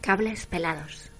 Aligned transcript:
Cables 0.00 0.46
pelados. 0.46 1.10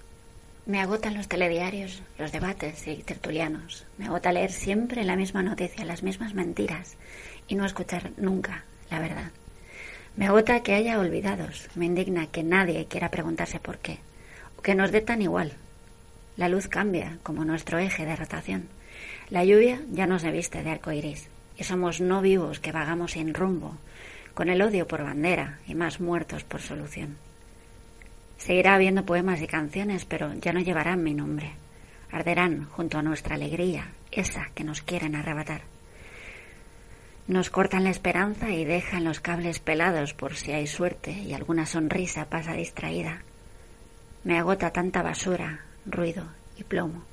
Me 0.65 0.79
agotan 0.79 1.13
los 1.13 1.27
telediarios, 1.27 2.01
los 2.17 2.31
debates 2.31 2.87
y 2.87 2.95
tertulianos. 3.03 3.85
Me 3.97 4.05
agota 4.05 4.31
leer 4.31 4.51
siempre 4.51 5.03
la 5.03 5.15
misma 5.15 5.43
noticia, 5.43 5.85
las 5.85 6.01
mismas 6.01 6.33
mentiras 6.33 6.95
y 7.47 7.55
no 7.55 7.65
escuchar 7.65 8.11
nunca 8.17 8.63
la 8.89 8.99
verdad. 8.99 9.31
Me 10.15 10.25
agota 10.25 10.63
que 10.63 10.73
haya 10.73 10.99
olvidados. 10.99 11.69
Me 11.75 11.85
indigna 11.85 12.27
que 12.27 12.41
nadie 12.41 12.85
quiera 12.85 13.11
preguntarse 13.11 13.59
por 13.59 13.77
qué. 13.77 13.99
O 14.57 14.61
que 14.61 14.75
nos 14.75 14.91
dé 14.91 15.01
tan 15.01 15.21
igual. 15.21 15.53
La 16.35 16.49
luz 16.49 16.67
cambia 16.67 17.19
como 17.21 17.45
nuestro 17.45 17.77
eje 17.77 18.05
de 18.05 18.15
rotación. 18.15 18.69
La 19.29 19.43
lluvia 19.43 19.81
ya 19.91 20.07
nos 20.07 20.23
viste 20.23 20.63
de 20.63 20.71
arco 20.71 20.91
iris 20.91 21.27
y 21.57 21.63
somos 21.63 22.01
no 22.01 22.21
vivos 22.21 22.59
que 22.59 22.71
vagamos 22.71 23.11
sin 23.11 23.33
rumbo, 23.33 23.77
con 24.33 24.49
el 24.49 24.61
odio 24.61 24.87
por 24.87 25.03
bandera 25.03 25.59
y 25.67 25.75
más 25.75 25.99
muertos 25.99 26.43
por 26.43 26.61
solución. 26.61 27.17
Seguirá 28.39 28.73
habiendo 28.73 29.05
poemas 29.05 29.41
y 29.41 29.47
canciones, 29.47 30.05
pero 30.05 30.33
ya 30.33 30.53
no 30.53 30.61
llevarán 30.61 31.03
mi 31.03 31.13
nombre. 31.13 31.51
Arderán 32.09 32.65
junto 32.71 32.97
a 32.97 33.03
nuestra 33.03 33.35
alegría, 33.35 33.89
esa 34.11 34.49
que 34.55 34.63
nos 34.63 34.81
quieren 34.81 35.15
arrebatar. 35.15 35.61
Nos 37.27 37.51
cortan 37.51 37.83
la 37.83 37.91
esperanza 37.91 38.49
y 38.49 38.65
dejan 38.65 39.03
los 39.03 39.19
cables 39.19 39.59
pelados 39.59 40.15
por 40.15 40.35
si 40.35 40.51
hay 40.51 40.65
suerte 40.65 41.11
y 41.11 41.33
alguna 41.33 41.67
sonrisa 41.67 42.25
pasa 42.25 42.53
distraída. 42.53 43.21
Me 44.23 44.39
agota 44.39 44.71
tanta 44.71 45.03
basura, 45.03 45.59
ruido 45.85 46.25
y 46.57 46.63
plomo. 46.63 47.03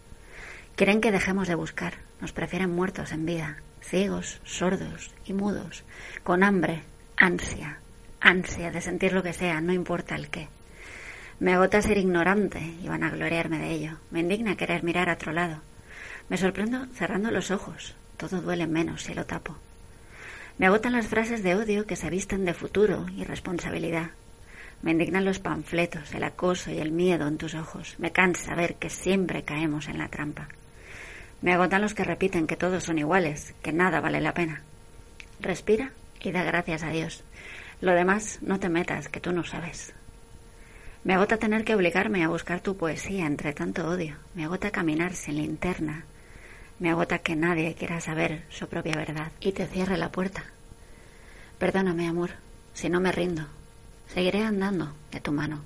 Quieren 0.76 1.00
que 1.00 1.12
dejemos 1.12 1.48
de 1.48 1.54
buscar, 1.56 1.94
nos 2.20 2.32
prefieren 2.32 2.70
muertos 2.70 3.12
en 3.12 3.26
vida, 3.26 3.58
ciegos, 3.82 4.40
sordos 4.44 5.10
y 5.26 5.32
mudos, 5.32 5.84
con 6.22 6.42
hambre, 6.42 6.82
ansia, 7.16 7.80
ansia 8.20 8.70
de 8.70 8.80
sentir 8.80 9.12
lo 9.12 9.22
que 9.22 9.32
sea, 9.32 9.60
no 9.60 9.72
importa 9.72 10.14
el 10.14 10.30
qué. 10.30 10.48
Me 11.38 11.52
agota 11.52 11.82
ser 11.82 11.98
ignorante 11.98 12.60
y 12.82 12.88
van 12.88 13.04
a 13.04 13.10
gloriarme 13.10 13.58
de 13.58 13.70
ello. 13.70 13.98
Me 14.10 14.20
indigna 14.20 14.56
querer 14.56 14.82
mirar 14.82 15.10
a 15.10 15.14
otro 15.14 15.32
lado. 15.32 15.60
Me 16.30 16.38
sorprendo 16.38 16.86
cerrando 16.94 17.30
los 17.30 17.50
ojos. 17.50 17.94
Todo 18.16 18.40
duele 18.40 18.66
menos 18.66 19.02
si 19.02 19.12
lo 19.12 19.26
tapo. 19.26 19.54
Me 20.56 20.66
agotan 20.66 20.92
las 20.92 21.08
frases 21.08 21.42
de 21.42 21.54
odio 21.54 21.86
que 21.86 21.96
se 21.96 22.08
visten 22.08 22.46
de 22.46 22.54
futuro 22.54 23.04
y 23.14 23.24
responsabilidad. 23.24 24.12
Me 24.80 24.92
indignan 24.92 25.26
los 25.26 25.38
panfletos, 25.38 26.14
el 26.14 26.24
acoso 26.24 26.70
y 26.70 26.78
el 26.78 26.90
miedo 26.90 27.28
en 27.28 27.36
tus 27.36 27.54
ojos. 27.54 27.96
Me 27.98 28.12
cansa 28.12 28.54
ver 28.54 28.76
que 28.76 28.88
siempre 28.88 29.42
caemos 29.42 29.88
en 29.88 29.98
la 29.98 30.08
trampa. 30.08 30.48
Me 31.42 31.52
agotan 31.52 31.82
los 31.82 31.92
que 31.92 32.04
repiten 32.04 32.46
que 32.46 32.56
todos 32.56 32.84
son 32.84 32.98
iguales, 32.98 33.54
que 33.62 33.74
nada 33.74 34.00
vale 34.00 34.22
la 34.22 34.32
pena. 34.32 34.62
Respira 35.40 35.90
y 36.22 36.32
da 36.32 36.42
gracias 36.44 36.82
a 36.82 36.90
Dios. 36.90 37.24
Lo 37.82 37.92
demás 37.92 38.38
no 38.40 38.58
te 38.58 38.70
metas, 38.70 39.10
que 39.10 39.20
tú 39.20 39.32
no 39.32 39.44
sabes. 39.44 39.92
Me 41.06 41.14
agota 41.14 41.36
tener 41.36 41.64
que 41.64 41.76
obligarme 41.76 42.24
a 42.24 42.28
buscar 42.28 42.60
tu 42.60 42.76
poesía 42.76 43.26
entre 43.26 43.52
tanto 43.52 43.86
odio. 43.86 44.16
Me 44.34 44.42
agota 44.42 44.72
caminar 44.72 45.14
sin 45.14 45.36
linterna. 45.36 46.04
Me 46.80 46.90
agota 46.90 47.20
que 47.20 47.36
nadie 47.36 47.76
quiera 47.76 48.00
saber 48.00 48.42
su 48.48 48.66
propia 48.68 48.96
verdad 48.96 49.30
y 49.38 49.52
te 49.52 49.68
cierre 49.68 49.98
la 49.98 50.10
puerta. 50.10 50.42
Perdóname, 51.60 52.08
amor, 52.08 52.30
si 52.74 52.88
no 52.88 52.98
me 52.98 53.12
rindo. 53.12 53.46
Seguiré 54.12 54.42
andando 54.42 54.94
de 55.12 55.20
tu 55.20 55.30
mano. 55.30 55.62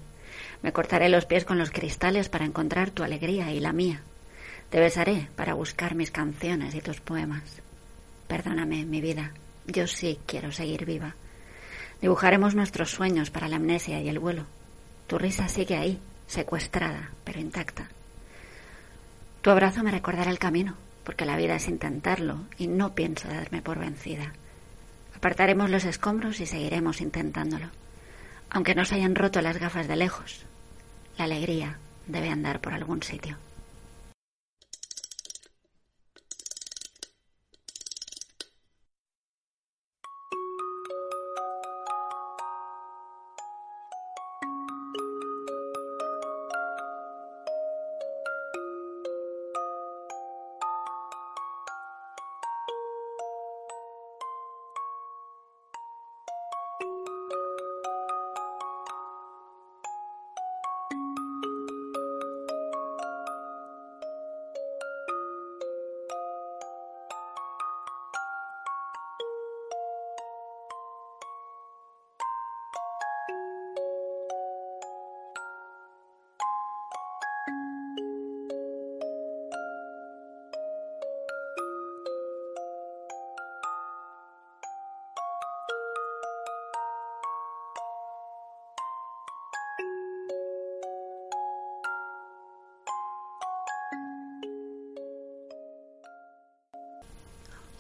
Me 0.60 0.75
cortaré 0.75 1.09
los 1.09 1.25
pies 1.25 1.47
con 1.47 1.56
los 1.56 1.70
cristales 1.70 2.28
para 2.28 2.44
encontrar 2.44 2.91
tu 2.91 3.03
alegría 3.03 3.50
y 3.50 3.60
la 3.60 3.72
mía. 3.72 4.03
Te 4.69 4.78
besaré 4.78 5.31
para 5.37 5.54
buscar 5.54 5.94
mis 5.94 6.10
canciones 6.10 6.75
y 6.75 6.82
tus 6.82 7.00
poemas. 7.00 7.62
Perdóname, 8.28 8.84
mi 8.84 9.00
vida. 9.00 9.32
Yo 9.66 9.87
sí 9.87 10.19
quiero 10.26 10.53
seguir 10.53 10.84
viva. 10.84 11.14
Dibujaremos 12.03 12.54
nuestros 12.54 12.91
sueños 12.91 13.31
para 13.31 13.48
la 13.48 13.56
amnesia 13.56 14.03
y 14.03 14.10
el 14.10 14.19
vuelo. 14.19 14.44
Tu 15.10 15.19
risa 15.19 15.48
sigue 15.48 15.76
ahí, 15.76 15.98
secuestrada, 16.28 17.10
pero 17.25 17.41
intacta. 17.41 17.88
Tu 19.43 19.50
abrazo 19.50 19.82
me 19.82 19.91
recordará 19.91 20.31
el 20.31 20.38
camino, 20.38 20.76
porque 21.03 21.25
la 21.25 21.37
vida 21.37 21.56
es 21.56 21.66
intentarlo 21.66 22.43
y 22.59 22.69
no 22.69 22.94
pienso 22.94 23.26
darme 23.26 23.60
por 23.60 23.81
vencida. 23.81 24.32
Apartaremos 25.16 25.69
los 25.69 25.84
escombros 25.84 26.38
y 26.38 26.47
seguiremos 26.47 27.00
intentándolo. 27.00 27.66
Aunque 28.50 28.76
nos 28.76 28.93
hayan 28.93 29.16
roto 29.16 29.41
las 29.41 29.59
gafas 29.59 29.88
de 29.88 29.97
lejos, 29.97 30.47
la 31.19 31.25
alegría 31.25 31.78
debe 32.06 32.28
andar 32.28 32.60
por 32.60 32.72
algún 32.72 33.03
sitio. 33.03 33.37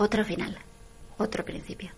Otro 0.02 0.24
final, 0.24 0.56
otro 1.18 1.44
principio. 1.44 1.90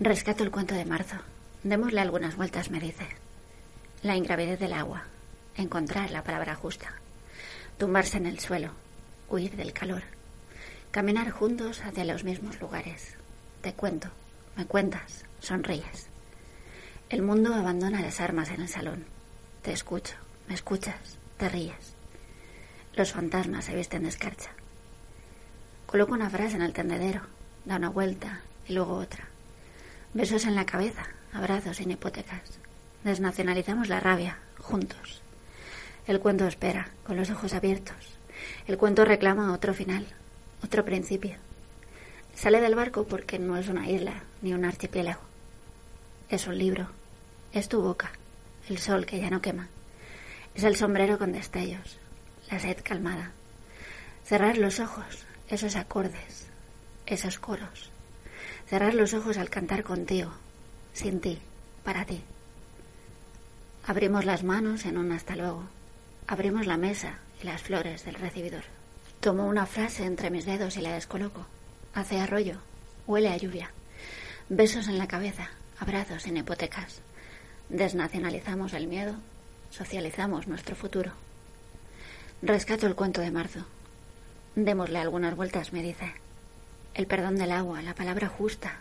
Rescato 0.00 0.42
el 0.42 0.50
cuento 0.50 0.74
de 0.74 0.84
marzo. 0.84 1.14
Démosle 1.62 2.00
algunas 2.00 2.34
vueltas, 2.34 2.68
me 2.68 2.80
dice. 2.80 3.06
La 4.02 4.16
ingravidez 4.16 4.58
del 4.58 4.72
agua, 4.72 5.04
encontrar 5.56 6.10
la 6.10 6.24
palabra 6.24 6.56
justa, 6.56 6.94
tumbarse 7.78 8.16
en 8.16 8.26
el 8.26 8.40
suelo, 8.40 8.72
huir 9.28 9.54
del 9.54 9.72
calor, 9.72 10.02
caminar 10.90 11.30
juntos 11.30 11.80
hacia 11.82 12.04
los 12.04 12.24
mismos 12.24 12.60
lugares. 12.60 13.14
Te 13.60 13.74
cuento, 13.74 14.08
me 14.56 14.66
cuentas, 14.66 15.26
sonríes. 15.38 16.08
El 17.08 17.22
mundo 17.22 17.54
abandona 17.54 18.00
las 18.00 18.18
armas 18.18 18.48
en 18.50 18.62
el 18.62 18.68
salón. 18.68 19.04
Te 19.62 19.70
escucho, 19.70 20.16
me 20.48 20.54
escuchas, 20.54 21.18
te 21.36 21.48
ríes. 21.48 21.94
Los 22.94 23.12
fantasmas 23.12 23.66
se 23.66 23.76
visten 23.76 24.02
de 24.02 24.08
escarcha. 24.08 24.50
Coloco 25.88 26.12
una 26.12 26.28
frase 26.28 26.56
en 26.56 26.60
el 26.60 26.74
tendedero, 26.74 27.22
da 27.64 27.76
una 27.76 27.88
vuelta 27.88 28.42
y 28.68 28.74
luego 28.74 28.96
otra. 28.96 29.24
Besos 30.12 30.44
en 30.44 30.54
la 30.54 30.66
cabeza, 30.66 31.06
abrazos 31.32 31.78
sin 31.78 31.90
hipotecas. 31.90 32.42
Desnacionalizamos 33.04 33.88
la 33.88 33.98
rabia, 33.98 34.36
juntos. 34.58 35.22
El 36.06 36.20
cuento 36.20 36.46
espera, 36.46 36.90
con 37.06 37.16
los 37.16 37.30
ojos 37.30 37.54
abiertos. 37.54 37.96
El 38.66 38.76
cuento 38.76 39.06
reclama 39.06 39.54
otro 39.54 39.72
final, 39.72 40.06
otro 40.62 40.84
principio. 40.84 41.36
Sale 42.34 42.60
del 42.60 42.74
barco 42.74 43.04
porque 43.04 43.38
no 43.38 43.56
es 43.56 43.68
una 43.68 43.88
isla 43.88 44.24
ni 44.42 44.52
un 44.52 44.66
archipiélago. 44.66 45.22
Es 46.28 46.46
un 46.46 46.58
libro. 46.58 46.90
Es 47.54 47.70
tu 47.70 47.80
boca, 47.80 48.12
el 48.68 48.76
sol 48.76 49.06
que 49.06 49.20
ya 49.20 49.30
no 49.30 49.40
quema. 49.40 49.68
Es 50.54 50.64
el 50.64 50.76
sombrero 50.76 51.16
con 51.16 51.32
destellos, 51.32 51.96
la 52.50 52.58
sed 52.58 52.76
calmada. 52.82 53.32
Cerrar 54.26 54.58
los 54.58 54.80
ojos, 54.80 55.24
esos 55.48 55.76
acordes, 55.76 56.46
esos 57.06 57.38
coros. 57.38 57.90
Cerrar 58.68 58.94
los 58.94 59.14
ojos 59.14 59.38
al 59.38 59.50
cantar 59.50 59.82
contigo, 59.82 60.32
sin 60.92 61.20
ti, 61.20 61.38
para 61.84 62.04
ti. 62.04 62.22
Abrimos 63.86 64.24
las 64.24 64.44
manos 64.44 64.84
en 64.84 64.98
un 64.98 65.12
hasta 65.12 65.36
luego, 65.36 65.64
Abrimos 66.30 66.66
la 66.66 66.76
mesa 66.76 67.14
y 67.42 67.46
las 67.46 67.62
flores 67.62 68.04
del 68.04 68.14
recibidor. 68.14 68.64
Tomo 69.20 69.46
una 69.46 69.64
frase 69.64 70.04
entre 70.04 70.28
mis 70.28 70.44
dedos 70.44 70.76
y 70.76 70.82
la 70.82 70.92
descoloco. 70.92 71.46
Hace 71.94 72.20
arroyo, 72.20 72.58
huele 73.06 73.30
a 73.30 73.36
lluvia. 73.38 73.70
Besos 74.50 74.88
en 74.88 74.98
la 74.98 75.08
cabeza, 75.08 75.48
abrazos 75.78 76.26
en 76.26 76.36
hipotecas. 76.36 77.00
Desnacionalizamos 77.70 78.74
el 78.74 78.88
miedo, 78.88 79.14
socializamos 79.70 80.48
nuestro 80.48 80.76
futuro. 80.76 81.12
Rescato 82.42 82.86
el 82.86 82.94
cuento 82.94 83.22
de 83.22 83.30
marzo. 83.30 83.64
Démosle 84.64 84.98
algunas 84.98 85.36
vueltas, 85.36 85.72
me 85.72 85.84
dice. 85.84 86.12
El 86.92 87.06
perdón 87.06 87.36
del 87.36 87.52
agua, 87.52 87.80
la 87.80 87.94
palabra 87.94 88.26
justa. 88.26 88.80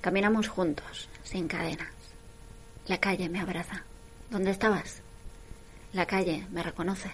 Caminamos 0.00 0.46
juntos, 0.46 1.08
sin 1.24 1.48
cadenas. 1.48 1.88
La 2.86 2.98
calle 2.98 3.28
me 3.28 3.40
abraza. 3.40 3.82
¿Dónde 4.30 4.52
estabas? 4.52 5.00
La 5.92 6.06
calle 6.06 6.46
me 6.52 6.62
reconoce 6.62 7.10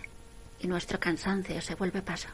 y 0.60 0.66
nuestro 0.66 1.00
cansancio 1.00 1.62
se 1.62 1.76
vuelve 1.76 2.02
paso. 2.02 2.28